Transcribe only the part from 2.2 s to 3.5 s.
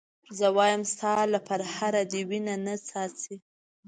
وینه نه څاڅي.